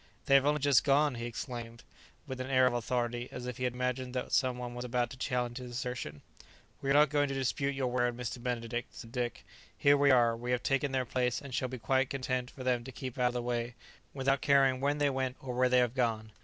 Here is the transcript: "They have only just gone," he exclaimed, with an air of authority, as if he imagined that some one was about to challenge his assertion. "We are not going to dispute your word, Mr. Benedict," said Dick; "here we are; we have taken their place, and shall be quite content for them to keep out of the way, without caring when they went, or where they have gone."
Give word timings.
"They 0.25 0.33
have 0.33 0.47
only 0.47 0.59
just 0.59 0.83
gone," 0.83 1.13
he 1.13 1.25
exclaimed, 1.27 1.83
with 2.25 2.41
an 2.41 2.49
air 2.49 2.65
of 2.65 2.73
authority, 2.73 3.29
as 3.31 3.45
if 3.45 3.57
he 3.57 3.65
imagined 3.67 4.15
that 4.15 4.31
some 4.31 4.57
one 4.57 4.73
was 4.73 4.83
about 4.83 5.11
to 5.11 5.15
challenge 5.17 5.59
his 5.59 5.69
assertion. 5.69 6.23
"We 6.81 6.89
are 6.89 6.93
not 6.93 7.11
going 7.11 7.27
to 7.27 7.35
dispute 7.35 7.75
your 7.75 7.85
word, 7.85 8.17
Mr. 8.17 8.41
Benedict," 8.41 8.95
said 8.95 9.11
Dick; 9.11 9.45
"here 9.77 9.95
we 9.95 10.09
are; 10.09 10.35
we 10.35 10.49
have 10.53 10.63
taken 10.63 10.91
their 10.91 11.05
place, 11.05 11.39
and 11.39 11.53
shall 11.53 11.67
be 11.69 11.77
quite 11.77 12.09
content 12.09 12.49
for 12.49 12.63
them 12.63 12.83
to 12.85 12.91
keep 12.91 13.19
out 13.19 13.27
of 13.27 13.33
the 13.33 13.43
way, 13.43 13.75
without 14.11 14.41
caring 14.41 14.79
when 14.79 14.97
they 14.97 15.11
went, 15.11 15.37
or 15.39 15.53
where 15.53 15.69
they 15.69 15.77
have 15.77 15.93
gone." 15.93 16.31